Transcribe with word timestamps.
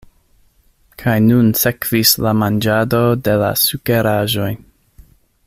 Kaj 1.03 1.13
nun 1.25 1.51
sekvis 1.63 2.13
la 2.27 2.33
manĝado 2.39 3.03
de 3.29 3.37
la 3.43 3.51
sukeraĵoj. 3.67 4.51